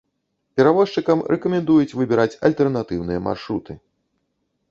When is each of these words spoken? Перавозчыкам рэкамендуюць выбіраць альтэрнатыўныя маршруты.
Перавозчыкам 0.59 1.19
рэкамендуюць 1.33 1.95
выбіраць 2.01 2.39
альтэрнатыўныя 2.49 3.19
маршруты. 3.29 3.79